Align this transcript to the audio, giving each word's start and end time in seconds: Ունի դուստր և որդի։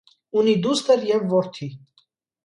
Ունի 0.41 0.53
դուստր 0.63 1.03
և 1.09 1.27
որդի։ 1.33 1.67